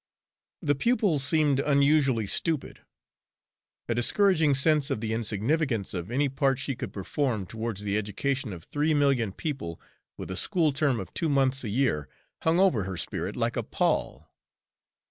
[0.63, 2.79] The pupils seemed unusually stupid.
[3.87, 8.51] A discouraging sense of the insignificance of any part she could perform towards the education
[8.51, 9.79] of three million people
[10.17, 12.09] with a school term of two months a year
[12.41, 14.33] hung over her spirit like a pall.